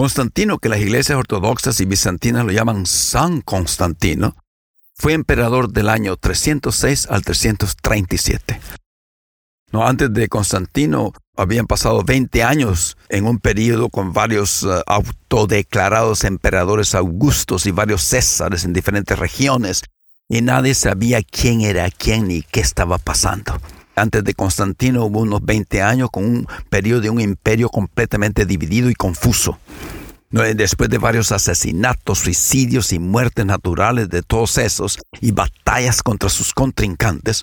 Constantino, 0.00 0.58
que 0.58 0.70
las 0.70 0.80
iglesias 0.80 1.18
ortodoxas 1.18 1.78
y 1.82 1.84
bizantinas 1.84 2.46
lo 2.46 2.52
llaman 2.52 2.86
San 2.86 3.42
Constantino, 3.42 4.34
fue 4.94 5.12
emperador 5.12 5.70
del 5.70 5.90
año 5.90 6.16
306 6.16 7.08
al 7.10 7.22
337. 7.22 8.58
No, 9.72 9.86
antes 9.86 10.10
de 10.10 10.28
Constantino 10.28 11.12
habían 11.36 11.66
pasado 11.66 12.02
20 12.02 12.42
años 12.42 12.96
en 13.10 13.26
un 13.26 13.40
periodo 13.40 13.90
con 13.90 14.14
varios 14.14 14.62
eh, 14.62 14.68
autodeclarados 14.86 16.24
emperadores 16.24 16.94
augustos 16.94 17.66
y 17.66 17.70
varios 17.70 18.00
césares 18.02 18.64
en 18.64 18.72
diferentes 18.72 19.18
regiones 19.18 19.82
y 20.30 20.40
nadie 20.40 20.72
sabía 20.72 21.20
quién 21.22 21.60
era 21.60 21.90
quién 21.90 22.28
ni 22.28 22.40
qué 22.40 22.60
estaba 22.60 22.96
pasando. 22.96 23.60
Antes 24.00 24.24
de 24.24 24.32
Constantino 24.32 25.04
hubo 25.04 25.20
unos 25.20 25.44
20 25.44 25.82
años 25.82 26.08
con 26.10 26.24
un 26.24 26.46
periodo 26.70 27.02
de 27.02 27.10
un 27.10 27.20
imperio 27.20 27.68
completamente 27.68 28.46
dividido 28.46 28.88
y 28.88 28.94
confuso. 28.94 29.58
Después 30.30 30.88
de 30.88 30.96
varios 30.96 31.32
asesinatos, 31.32 32.20
suicidios 32.20 32.94
y 32.94 32.98
muertes 32.98 33.44
naturales 33.44 34.08
de 34.08 34.22
todos 34.22 34.56
esos 34.56 34.98
y 35.20 35.32
batallas 35.32 36.02
contra 36.02 36.30
sus 36.30 36.54
contrincantes, 36.54 37.42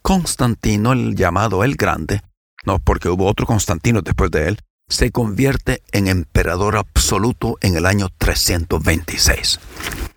Constantino, 0.00 0.94
el 0.94 1.14
llamado 1.14 1.62
el 1.62 1.76
Grande, 1.76 2.22
no 2.64 2.78
porque 2.78 3.10
hubo 3.10 3.26
otro 3.26 3.44
Constantino 3.44 4.00
después 4.00 4.30
de 4.30 4.48
él, 4.48 4.58
se 4.88 5.10
convierte 5.10 5.82
en 5.92 6.08
emperador 6.08 6.76
absoluto 6.76 7.58
en 7.60 7.76
el 7.76 7.84
año 7.84 8.08
326. 8.16 9.60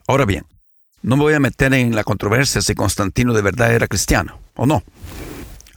Ahora 0.07 0.23
bien, 0.23 0.45
no 1.01 1.17
me 1.17 1.23
voy 1.23 1.33
a 1.33 1.41
meter 1.41 1.73
en 1.73 1.93
la 1.97 2.05
controversia 2.05 2.61
si 2.61 2.75
Constantino 2.75 3.33
de 3.33 3.41
verdad 3.41 3.73
era 3.73 3.87
cristiano 3.87 4.39
o 4.55 4.65
no. 4.65 4.83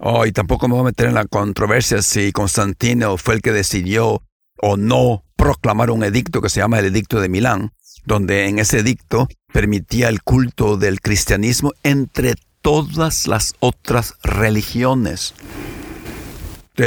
Oh, 0.00 0.26
y 0.26 0.32
tampoco 0.32 0.68
me 0.68 0.74
voy 0.74 0.82
a 0.82 0.84
meter 0.84 1.06
en 1.06 1.14
la 1.14 1.24
controversia 1.24 2.02
si 2.02 2.32
Constantino 2.32 3.16
fue 3.16 3.34
el 3.34 3.42
que 3.42 3.52
decidió 3.52 4.22
o 4.60 4.76
no 4.76 5.24
proclamar 5.36 5.90
un 5.90 6.04
edicto 6.04 6.40
que 6.40 6.48
se 6.48 6.60
llama 6.60 6.78
el 6.78 6.86
Edicto 6.86 7.20
de 7.20 7.28
Milán, 7.28 7.72
donde 8.04 8.48
en 8.48 8.58
ese 8.58 8.78
edicto 8.78 9.28
permitía 9.52 10.08
el 10.08 10.22
culto 10.22 10.76
del 10.76 11.00
cristianismo 11.00 11.72
entre 11.82 12.34
todas 12.60 13.26
las 13.26 13.54
otras 13.60 14.14
religiones. 14.22 15.34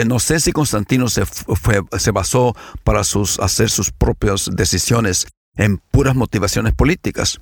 no 0.05 0.19
sé 0.19 0.39
si 0.39 0.51
Constantino 0.51 1.07
se, 1.07 1.23
se 1.97 2.11
basó 2.11 2.55
para 2.83 3.03
sus, 3.03 3.39
hacer 3.39 3.69
sus 3.69 3.91
propias 3.91 4.49
decisiones 4.51 5.27
en 5.55 5.77
puras 5.77 6.15
motivaciones 6.15 6.73
políticas, 6.73 7.39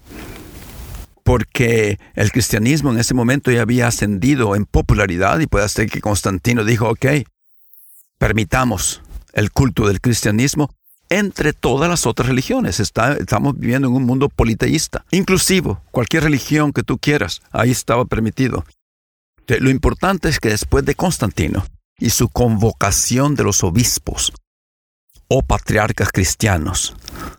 porque 1.25 1.99
el 2.13 2.31
cristianismo 2.31 2.91
en 2.91 2.99
ese 2.99 3.15
momento 3.15 3.49
ya 3.49 3.63
había 3.63 3.87
ascendido 3.87 4.55
en 4.55 4.65
popularidad 4.65 5.39
y 5.39 5.47
puede 5.47 5.67
ser 5.69 5.89
que 5.89 5.99
Constantino 5.99 6.63
dijo, 6.63 6.87
ok, 6.87 7.07
permitamos 8.19 9.01
el 9.33 9.51
culto 9.51 9.87
del 9.87 10.01
cristianismo 10.01 10.69
entre 11.09 11.51
todas 11.51 11.89
las 11.89 12.05
otras 12.05 12.29
religiones. 12.29 12.79
estamos 12.79 13.57
viviendo 13.57 13.87
en 13.87 13.95
un 13.95 14.03
mundo 14.03 14.29
politeísta, 14.29 15.03
inclusivo, 15.09 15.81
cualquier 15.89 16.23
religión 16.25 16.71
que 16.71 16.83
tú 16.83 16.99
quieras, 16.99 17.41
ahí 17.51 17.71
estaba 17.71 18.05
permitido. 18.05 18.63
Lo 19.47 19.71
importante 19.71 20.29
es 20.29 20.39
que 20.39 20.49
después 20.49 20.85
de 20.85 20.93
Constantino 20.93 21.65
y 21.97 22.11
su 22.11 22.29
convocación 22.29 23.33
de 23.33 23.45
los 23.45 23.63
obispos 23.63 24.31
o 25.27 25.41
patriarcas 25.41 26.11
cristianos 26.11 26.95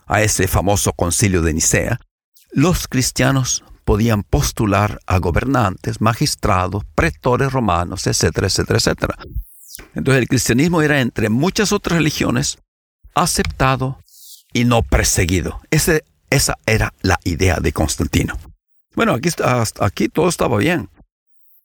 a 0.07 0.21
ese 0.23 0.49
famoso 0.49 0.91
concilio 0.91 1.41
de 1.41 1.53
Nicea, 1.53 2.01
los 2.51 2.89
cristianos 2.89 3.63
podían 3.87 4.23
postular 4.23 4.99
a 5.07 5.17
gobernantes, 5.19 6.01
magistrados, 6.01 6.83
pretores 6.93 7.53
romanos, 7.53 8.05
etcétera, 8.05 8.47
etcétera, 8.47 8.79
etcétera. 8.79 9.15
Entonces 9.95 10.21
el 10.21 10.27
cristianismo 10.27 10.81
era 10.81 10.99
entre 10.99 11.29
muchas 11.29 11.71
otras 11.71 11.97
religiones 11.97 12.57
aceptado 13.15 13.97
y 14.51 14.65
no 14.65 14.83
perseguido. 14.83 15.61
esa 15.71 16.57
era 16.65 16.93
la 17.01 17.17
idea 17.23 17.61
de 17.61 17.71
Constantino. 17.71 18.37
Bueno, 18.93 19.13
aquí, 19.13 19.29
aquí 19.79 20.09
todo 20.09 20.27
estaba 20.27 20.57
bien. 20.57 20.89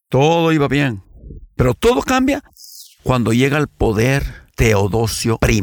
Todo 0.09 0.53
iba 0.53 0.69
bien. 0.69 1.03
Pero 1.57 1.75
todo 1.75 2.03
cambia 2.03 2.45
cuando 3.03 3.33
llega 3.33 3.57
al 3.57 3.67
poder 3.67 4.47
Teodosio 4.55 5.41
I, 5.49 5.61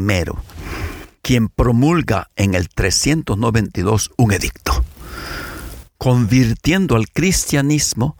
quien 1.21 1.47
promulga 1.47 2.29
en 2.35 2.53
el 2.53 2.67
392 2.67 4.11
un 4.17 4.33
edicto, 4.33 4.83
convirtiendo 6.00 6.96
al 6.96 7.10
cristianismo 7.10 8.18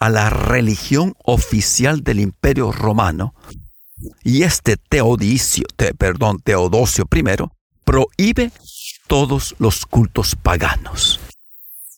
a 0.00 0.08
la 0.08 0.30
religión 0.30 1.14
oficial 1.22 2.02
del 2.02 2.18
imperio 2.18 2.72
romano 2.72 3.34
y 4.24 4.42
este 4.42 4.76
Teodosio, 4.76 5.66
perdón, 5.98 6.40
Teodosio 6.42 7.06
I 7.14 7.22
prohíbe 7.84 8.50
todos 9.06 9.54
los 9.58 9.86
cultos 9.86 10.34
paganos. 10.34 11.20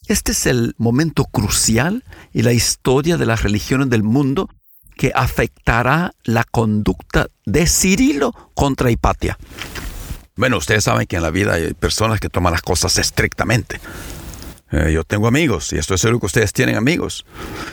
Este 0.09 0.33
es 0.33 0.47
el 0.47 0.75
momento 0.77 1.25
crucial 1.25 2.05
y 2.33 2.43
la 2.43 2.53
historia 2.53 3.17
de 3.17 3.27
las 3.27 3.43
religiones 3.43 3.89
del 3.89 4.03
mundo 4.03 4.51
que 4.97 5.13
afectará 5.15 6.15
la 6.25 6.45
conducta 6.45 7.29
de 7.45 7.67
Cirilo 7.67 8.33
contra 8.55 8.91
Hipatia. 8.91 9.39
Bueno, 10.35 10.59
ustedes 10.59 10.85
saben 10.85 11.07
que 11.07 11.17
en 11.17 11.23
la 11.23 11.31
vida 11.31 11.55
hay 11.55 11.75
personas 11.75 12.19
que 12.19 12.29
toman 12.29 12.53
las 12.53 12.63
cosas 12.63 12.99
estrictamente. 12.99 13.81
Eh, 14.73 14.92
yo 14.92 15.04
tengo 15.04 15.28
amigos, 15.28 15.73
y 15.73 15.78
estoy 15.78 15.99
seguro 15.99 16.20
que 16.20 16.26
ustedes 16.26 16.52
tienen 16.52 16.76
amigos, 16.76 17.25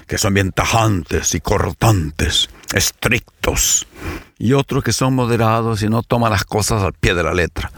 que 0.08 0.18
son 0.18 0.34
bien 0.34 0.52
tajantes 0.52 1.34
y 1.34 1.42
cortantes, 1.42 2.50
estrictos, 2.74 3.88
y 4.38 4.54
otros 4.54 4.84
que 4.84 4.94
son 4.94 5.16
moderados 5.16 5.82
y 5.82 5.90
no 5.90 6.04
toman 6.04 6.32
las 6.32 6.44
cosas 6.44 6.84
al 6.84 6.94
pie 6.94 7.16
de 7.16 7.24
la 7.24 7.34
letra. 7.34 7.72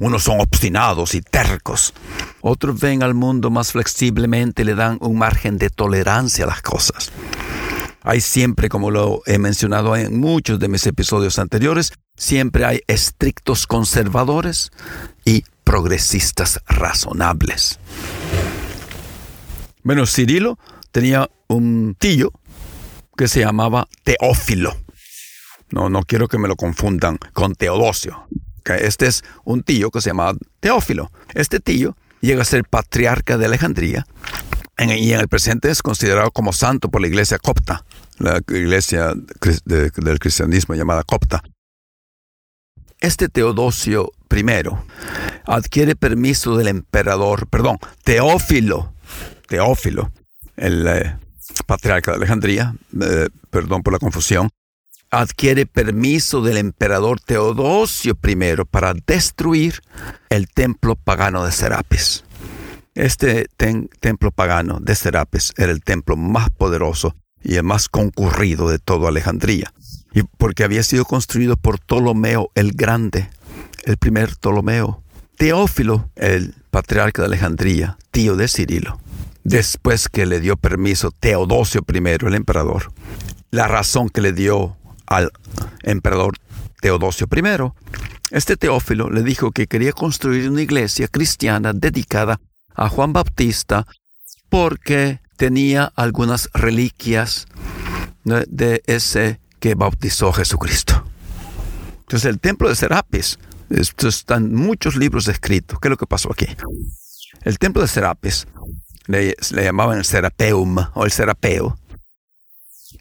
Unos 0.00 0.24
son 0.24 0.40
obstinados 0.40 1.14
y 1.14 1.20
tercos. 1.20 1.92
Otros 2.40 2.80
ven 2.80 3.02
al 3.02 3.14
mundo 3.14 3.50
más 3.50 3.72
flexiblemente 3.72 4.62
y 4.62 4.64
le 4.64 4.74
dan 4.74 4.98
un 5.00 5.18
margen 5.18 5.58
de 5.58 5.70
tolerancia 5.70 6.44
a 6.44 6.48
las 6.48 6.62
cosas. 6.62 7.10
Hay 8.02 8.20
siempre, 8.20 8.68
como 8.68 8.90
lo 8.90 9.22
he 9.26 9.38
mencionado 9.38 9.96
en 9.96 10.18
muchos 10.18 10.58
de 10.60 10.68
mis 10.68 10.86
episodios 10.86 11.38
anteriores, 11.38 11.92
siempre 12.16 12.64
hay 12.64 12.80
estrictos 12.86 13.66
conservadores 13.66 14.70
y 15.24 15.44
progresistas 15.64 16.60
razonables. 16.66 17.78
Bueno, 19.88 20.04
Cirilo 20.04 20.58
tenía 20.92 21.30
un 21.46 21.96
tío 21.98 22.30
que 23.16 23.26
se 23.26 23.40
llamaba 23.40 23.88
Teófilo. 24.04 24.76
No, 25.70 25.88
no 25.88 26.02
quiero 26.02 26.28
que 26.28 26.36
me 26.36 26.46
lo 26.46 26.56
confundan 26.56 27.16
con 27.32 27.54
Teodosio. 27.54 28.28
Este 28.66 29.06
es 29.06 29.24
un 29.44 29.62
tío 29.62 29.90
que 29.90 30.02
se 30.02 30.10
llamaba 30.10 30.36
Teófilo. 30.60 31.10
Este 31.32 31.58
tío 31.58 31.96
llega 32.20 32.42
a 32.42 32.44
ser 32.44 32.64
patriarca 32.64 33.38
de 33.38 33.46
Alejandría 33.46 34.06
y 34.76 35.12
en 35.14 35.20
el 35.20 35.28
presente 35.28 35.70
es 35.70 35.80
considerado 35.80 36.32
como 36.32 36.52
santo 36.52 36.90
por 36.90 37.00
la 37.00 37.06
iglesia 37.06 37.38
copta, 37.38 37.86
la 38.18 38.42
iglesia 38.46 39.14
del 39.64 40.18
cristianismo 40.18 40.74
llamada 40.74 41.02
copta. 41.02 41.42
Este 43.00 43.30
Teodosio 43.30 44.12
I 44.30 44.44
adquiere 45.46 45.96
permiso 45.96 46.58
del 46.58 46.68
emperador, 46.68 47.48
perdón, 47.48 47.78
Teófilo, 48.04 48.92
Teófilo, 49.48 50.12
el 50.56 50.86
eh, 50.86 51.16
patriarca 51.66 52.12
de 52.12 52.18
Alejandría, 52.18 52.74
eh, 53.00 53.28
perdón 53.50 53.82
por 53.82 53.94
la 53.94 53.98
confusión, 53.98 54.50
adquiere 55.10 55.64
permiso 55.64 56.42
del 56.42 56.58
emperador 56.58 57.18
Teodosio 57.20 58.16
I 58.22 58.36
para 58.70 58.94
destruir 59.06 59.80
el 60.28 60.48
templo 60.48 60.96
pagano 60.96 61.44
de 61.44 61.52
Serapis. 61.52 62.24
Este 62.94 63.46
templo 64.00 64.30
pagano 64.30 64.80
de 64.80 64.94
Serapis 64.94 65.54
era 65.56 65.72
el 65.72 65.82
templo 65.82 66.16
más 66.16 66.50
poderoso 66.50 67.16
y 67.42 67.54
el 67.54 67.62
más 67.62 67.88
concurrido 67.88 68.68
de 68.68 68.78
toda 68.78 69.08
Alejandría, 69.08 69.72
y 70.12 70.24
porque 70.24 70.64
había 70.64 70.82
sido 70.82 71.04
construido 71.04 71.56
por 71.56 71.78
Ptolomeo 71.80 72.50
el 72.54 72.72
Grande, 72.72 73.30
el 73.84 73.96
primer 73.96 74.36
Ptolomeo. 74.36 75.02
Teófilo, 75.36 76.10
el 76.16 76.52
patriarca 76.70 77.22
de 77.22 77.26
Alejandría, 77.26 77.96
tío 78.10 78.34
de 78.34 78.48
Cirilo, 78.48 79.00
después 79.48 80.08
que 80.08 80.26
le 80.26 80.40
dio 80.40 80.56
permiso 80.56 81.10
Teodosio 81.10 81.82
I, 81.88 82.26
el 82.26 82.34
emperador, 82.34 82.92
la 83.50 83.66
razón 83.66 84.10
que 84.10 84.20
le 84.20 84.32
dio 84.32 84.76
al 85.06 85.30
emperador 85.82 86.34
Teodosio 86.80 87.26
I, 87.34 87.72
este 88.30 88.56
Teófilo 88.56 89.10
le 89.10 89.22
dijo 89.22 89.52
que 89.52 89.66
quería 89.66 89.92
construir 89.92 90.50
una 90.50 90.60
iglesia 90.60 91.08
cristiana 91.08 91.72
dedicada 91.72 92.40
a 92.74 92.88
Juan 92.88 93.14
Bautista 93.14 93.86
porque 94.50 95.20
tenía 95.36 95.92
algunas 95.96 96.50
reliquias 96.52 97.46
de 98.24 98.82
ese 98.86 99.40
que 99.60 99.74
bautizó 99.74 100.32
Jesucristo. 100.32 101.04
Entonces 102.00 102.26
el 102.26 102.38
templo 102.38 102.68
de 102.68 102.76
Serapis, 102.76 103.38
esto 103.70 104.08
está 104.08 104.36
en 104.36 104.54
muchos 104.54 104.96
libros 104.96 105.26
escritos. 105.28 105.78
¿Qué 105.80 105.88
es 105.88 105.90
lo 105.90 105.96
que 105.96 106.06
pasó 106.06 106.30
aquí? 106.30 106.46
El 107.42 107.58
templo 107.58 107.80
de 107.80 107.88
Serapis 107.88 108.46
le, 109.08 109.34
llamaban 109.50 109.98
el 109.98 110.04
Serapeum 110.04 110.76
o 110.94 111.04
el 111.04 111.10
Serapeo. 111.10 111.76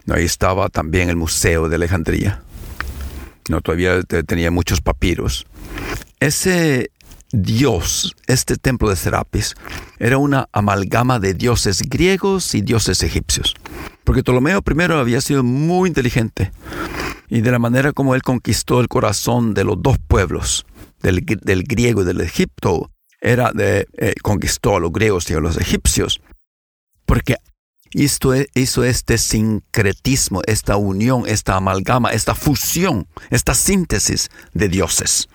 Ahí 0.10 0.26
estaba 0.26 0.70
también 0.70 1.10
el 1.10 1.16
Museo 1.16 1.70
de 1.70 1.76
Alejandría. 1.76 2.42
No, 3.50 3.62
todavía 3.62 4.02
tenía 4.04 4.50
muchos 4.50 4.82
papiros. 4.82 5.46
Ese 6.20 6.92
Dios, 7.32 8.16
este 8.26 8.56
templo 8.56 8.90
de 8.90 8.96
Serapis, 8.96 9.56
era 10.00 10.18
una 10.18 10.48
amalgama 10.54 11.20
de 11.20 11.34
dioses 11.34 11.84
griegos 11.88 12.56
y 12.56 12.62
dioses 12.62 13.04
egipcios. 13.04 13.54
Porque 14.04 14.24
Ptolomeo 14.24 14.64
I 14.66 14.92
había 14.94 15.22
sido 15.22 15.44
muy 15.44 15.90
inteligente 15.90 16.52
y 17.30 17.42
de 17.42 17.52
la 17.52 17.60
manera 17.60 17.92
como 17.92 18.16
él 18.16 18.22
conquistó 18.22 18.80
el 18.80 18.88
corazón 18.88 19.54
de 19.54 19.66
los 19.66 19.82
dos 19.82 19.98
pueblos, 20.00 20.66
del, 21.02 21.24
griego 21.64 22.02
y 22.02 22.06
del 22.06 22.22
Egipto, 22.22 22.92
era 23.22 23.52
de 23.52 23.88
eh, 23.98 24.14
conquistó 24.22 24.76
a 24.76 24.80
los 24.80 24.92
griegos 24.92 25.30
y 25.30 25.34
a 25.34 25.40
los 25.40 25.58
egipcios, 25.58 26.22
porque 27.06 27.36
esto 27.94 28.34
hizo 28.54 28.84
este 28.84 29.18
sincretismo, 29.18 30.42
esta 30.46 30.78
unión, 30.78 31.24
esta 31.26 31.56
amalgama, 31.56 32.12
esta 32.12 32.36
fusión, 32.36 33.08
esta 33.30 33.54
síntesis 33.54 34.30
de 34.54 34.68
dioses. 34.68 35.30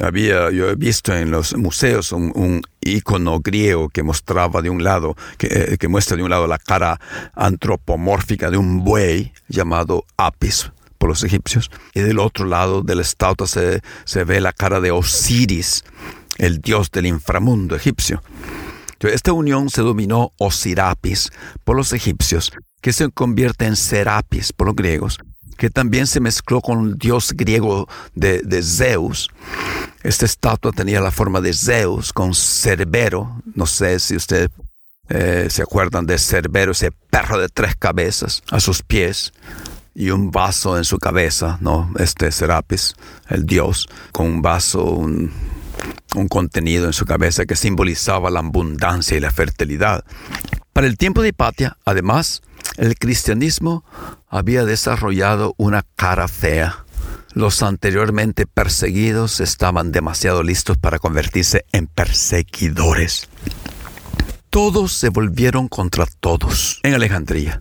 Había, 0.00 0.50
yo 0.50 0.70
he 0.70 0.74
visto 0.74 1.14
en 1.14 1.30
los 1.30 1.56
museos 1.56 2.10
un, 2.12 2.62
icono 2.80 3.40
griego 3.40 3.88
que 3.88 4.02
mostraba 4.02 4.60
de 4.60 4.70
un 4.70 4.82
lado, 4.82 5.16
que, 5.38 5.46
eh, 5.46 5.78
que, 5.78 5.88
muestra 5.88 6.16
de 6.16 6.22
un 6.22 6.30
lado 6.30 6.46
la 6.46 6.58
cara 6.58 7.00
antropomórfica 7.34 8.50
de 8.50 8.56
un 8.56 8.84
buey 8.84 9.32
llamado 9.48 10.04
Apis 10.16 10.70
por 10.98 11.10
los 11.10 11.22
egipcios, 11.22 11.70
y 11.94 12.00
del 12.00 12.18
otro 12.18 12.46
lado 12.46 12.82
de 12.82 12.94
la 12.94 13.02
estatua 13.02 13.46
se, 13.46 13.82
se 14.04 14.24
ve 14.24 14.40
la 14.40 14.52
cara 14.52 14.80
de 14.80 14.90
Osiris, 14.90 15.84
el 16.38 16.60
dios 16.60 16.90
del 16.90 17.06
inframundo 17.06 17.76
egipcio. 17.76 18.22
Esta 19.08 19.32
unión 19.32 19.68
se 19.70 19.82
dominó 19.82 20.32
Osirapis 20.38 21.30
por 21.64 21.76
los 21.76 21.92
egipcios, 21.92 22.52
que 22.80 22.92
se 22.92 23.10
convierte 23.10 23.66
en 23.66 23.76
Serapis 23.76 24.52
por 24.52 24.68
los 24.68 24.76
griegos, 24.76 25.18
que 25.58 25.70
también 25.70 26.06
se 26.06 26.20
mezcló 26.20 26.60
con 26.60 26.88
el 26.88 26.98
dios 26.98 27.32
griego 27.34 27.88
de, 28.14 28.62
Zeus. 28.62 29.28
Esta 30.02 30.24
estatua 30.24 30.72
tenía 30.72 31.00
la 31.00 31.10
forma 31.10 31.40
de 31.40 31.52
Zeus 31.52 32.12
con 32.12 32.34
Cerbero. 32.34 33.42
No 33.54 33.66
sé 33.66 33.98
si 34.00 34.16
ustedes 34.16 34.48
eh, 35.08 35.48
se 35.50 35.62
acuerdan 35.62 36.06
de 36.06 36.18
Cerbero, 36.18 36.72
ese 36.72 36.90
perro 37.10 37.38
de 37.38 37.48
tres 37.48 37.76
cabezas 37.76 38.42
a 38.50 38.60
sus 38.60 38.82
pies 38.82 39.32
y 39.94 40.10
un 40.10 40.30
vaso 40.30 40.76
en 40.76 40.84
su 40.84 40.98
cabeza, 40.98 41.58
¿no? 41.60 41.92
Este 41.98 42.32
Serapis, 42.32 42.94
el 43.28 43.44
dios, 43.44 43.86
con 44.12 44.26
un 44.26 44.42
vaso, 44.42 44.82
un 44.84 45.30
contenido 46.28 46.86
en 46.86 46.92
su 46.92 47.04
cabeza 47.06 47.46
que 47.46 47.56
simbolizaba 47.56 48.30
la 48.30 48.40
abundancia 48.40 49.16
y 49.16 49.20
la 49.20 49.30
fertilidad. 49.30 50.04
Para 50.72 50.86
el 50.86 50.96
tiempo 50.96 51.22
de 51.22 51.28
Hipatia, 51.28 51.76
además, 51.84 52.42
el 52.76 52.96
cristianismo 52.98 53.84
había 54.28 54.64
desarrollado 54.64 55.54
una 55.56 55.84
cara 55.94 56.26
fea. 56.28 56.84
Los 57.32 57.62
anteriormente 57.62 58.46
perseguidos 58.46 59.40
estaban 59.40 59.92
demasiado 59.92 60.42
listos 60.42 60.78
para 60.78 60.98
convertirse 60.98 61.64
en 61.72 61.86
perseguidores. 61.86 63.28
Todos 64.50 64.92
se 64.92 65.08
volvieron 65.08 65.68
contra 65.68 66.06
todos 66.06 66.80
en 66.84 66.94
Alejandría. 66.94 67.60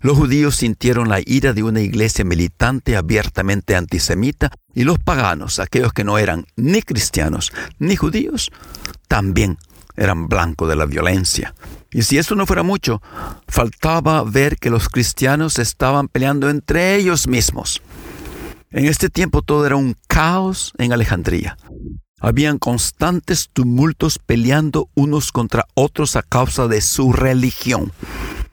Los 0.00 0.16
judíos 0.16 0.56
sintieron 0.56 1.08
la 1.08 1.20
ira 1.20 1.52
de 1.52 1.62
una 1.62 1.80
iglesia 1.80 2.24
militante 2.24 2.96
abiertamente 2.96 3.74
antisemita 3.74 4.50
y 4.74 4.84
los 4.84 4.98
paganos, 4.98 5.58
aquellos 5.58 5.92
que 5.92 6.04
no 6.04 6.18
eran 6.18 6.46
ni 6.56 6.82
cristianos 6.82 7.52
ni 7.78 7.96
judíos, 7.96 8.50
también 9.08 9.58
eran 9.96 10.28
blanco 10.28 10.68
de 10.68 10.76
la 10.76 10.86
violencia. 10.86 11.54
Y 11.90 12.02
si 12.02 12.18
esto 12.18 12.36
no 12.36 12.46
fuera 12.46 12.62
mucho, 12.62 13.02
faltaba 13.48 14.22
ver 14.22 14.56
que 14.56 14.70
los 14.70 14.88
cristianos 14.88 15.58
estaban 15.58 16.06
peleando 16.06 16.48
entre 16.48 16.94
ellos 16.94 17.26
mismos. 17.26 17.82
En 18.70 18.84
este 18.84 19.08
tiempo 19.08 19.42
todo 19.42 19.66
era 19.66 19.76
un 19.76 19.96
caos 20.06 20.72
en 20.78 20.92
Alejandría. 20.92 21.56
Habían 22.20 22.58
constantes 22.58 23.48
tumultos 23.52 24.18
peleando 24.18 24.90
unos 24.94 25.32
contra 25.32 25.66
otros 25.74 26.16
a 26.16 26.22
causa 26.22 26.68
de 26.68 26.80
su 26.80 27.12
religión. 27.12 27.92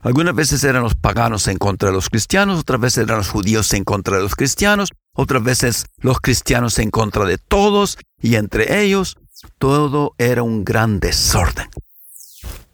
Algunas 0.06 0.36
veces 0.36 0.63
eran 0.63 0.84
los 0.84 0.94
paganos 0.94 1.48
en 1.48 1.58
contra 1.58 1.89
de 1.89 1.96
los 1.96 2.12
cristianos, 2.12 2.60
otras 2.60 2.80
veces 2.80 3.06
eran 3.06 3.18
los 3.18 3.30
judíos 3.30 3.74
en 3.74 3.84
contra 3.84 4.18
de 4.18 4.22
los 4.22 4.36
cristianos, 4.36 4.91
otras 5.13 5.44
veces 5.44 5.88
los 5.98 6.20
cristianos 6.20 6.78
en 6.78 6.91
contra 6.91 7.26
de 7.26 7.39
todos, 7.39 7.98
y 8.22 8.36
entre 8.36 8.84
ellos 8.84 9.18
todo 9.58 10.13
era 10.20 10.44
un 10.44 10.63
gran 10.63 11.00
desorden, 11.00 11.70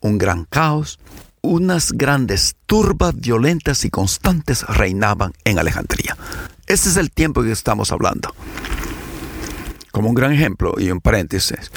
un 0.02 0.17
gran 0.17 0.44
caos, 0.44 1.00
unas 1.41 1.94
grandes 1.94 2.58
turbas 2.65 3.15
violentas 3.15 3.86
y 3.86 3.89
constantes 3.89 4.63
reinaban 4.63 5.32
en 5.46 5.58
Alejandría. 5.58 6.17
Ese 6.67 6.89
es 6.89 6.98
el 6.98 7.12
tiempo 7.12 7.44
que 7.44 7.54
estamos 7.54 7.94
hablando. 7.94 8.36
Como 9.94 10.10
un 10.10 10.15
gran 10.15 10.34
ejemplo 10.34 10.74
y 10.78 10.91
un 10.91 11.00
paréntesis 11.00 11.72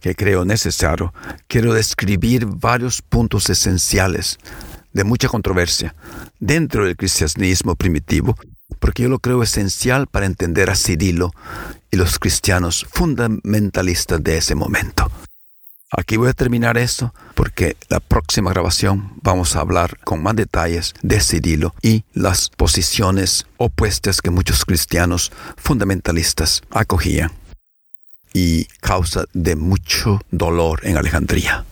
que 0.00 0.14
creo 0.14 0.44
necesario, 0.44 1.12
quiero 1.48 1.74
describir 1.74 2.46
varios 2.46 3.02
puntos 3.02 3.50
esenciales 3.50 4.38
de 4.92 5.04
mucha 5.04 5.28
controversia 5.28 5.94
dentro 6.38 6.84
del 6.84 6.96
cristianismo 6.96 7.76
primitivo, 7.76 8.36
porque 8.78 9.04
yo 9.04 9.08
lo 9.08 9.18
creo 9.18 9.42
esencial 9.42 10.06
para 10.06 10.26
entender 10.26 10.70
a 10.70 10.76
Cirilo 10.76 11.32
y 11.90 11.96
los 11.96 12.18
cristianos 12.18 12.86
fundamentalistas 12.90 14.22
de 14.22 14.36
ese 14.36 14.54
momento. 14.54 15.10
Aquí 15.92 16.16
voy 16.16 16.28
a 16.28 16.34
terminar 16.34 16.78
esto 16.78 17.12
porque 17.34 17.76
la 17.88 17.98
próxima 17.98 18.50
grabación 18.50 19.12
vamos 19.22 19.56
a 19.56 19.60
hablar 19.60 19.98
con 20.04 20.22
más 20.22 20.36
detalles 20.36 20.94
de 21.02 21.20
Cirilo 21.20 21.74
y 21.82 22.04
las 22.14 22.48
posiciones 22.48 23.46
opuestas 23.56 24.22
que 24.22 24.30
muchos 24.30 24.64
cristianos 24.64 25.32
fundamentalistas 25.56 26.62
acogían 26.70 27.32
y 28.32 28.66
causa 28.80 29.24
de 29.32 29.56
mucho 29.56 30.20
dolor 30.30 30.80
en 30.84 30.96
Alejandría. 30.96 31.64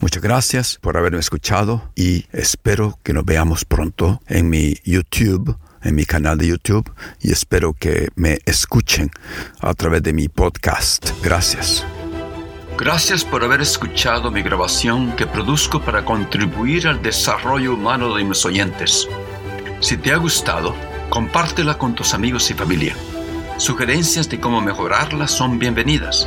Muchas 0.00 0.22
gracias 0.22 0.78
por 0.80 0.96
haberme 0.96 1.18
escuchado 1.18 1.92
y 1.94 2.24
espero 2.32 2.98
que 3.02 3.12
nos 3.12 3.22
veamos 3.26 3.66
pronto 3.66 4.22
en 4.28 4.48
mi 4.48 4.76
YouTube, 4.82 5.58
en 5.82 5.94
mi 5.94 6.06
canal 6.06 6.38
de 6.38 6.46
YouTube 6.46 6.90
y 7.20 7.32
espero 7.32 7.74
que 7.74 8.08
me 8.14 8.38
escuchen 8.46 9.10
a 9.60 9.74
través 9.74 10.02
de 10.02 10.14
mi 10.14 10.28
podcast. 10.28 11.10
Gracias. 11.22 11.84
Gracias 12.78 13.26
por 13.26 13.44
haber 13.44 13.60
escuchado 13.60 14.30
mi 14.30 14.40
grabación 14.40 15.14
que 15.16 15.26
produzco 15.26 15.82
para 15.82 16.02
contribuir 16.02 16.88
al 16.88 17.02
desarrollo 17.02 17.74
humano 17.74 18.14
de 18.14 18.24
mis 18.24 18.42
oyentes. 18.46 19.06
Si 19.80 19.98
te 19.98 20.12
ha 20.12 20.16
gustado, 20.16 20.74
compártela 21.10 21.76
con 21.76 21.94
tus 21.94 22.14
amigos 22.14 22.50
y 22.50 22.54
familia. 22.54 22.96
Sugerencias 23.58 24.30
de 24.30 24.40
cómo 24.40 24.62
mejorarla 24.62 25.28
son 25.28 25.58
bienvenidas. 25.58 26.26